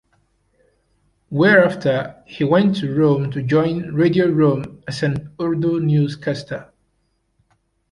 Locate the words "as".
4.87-5.03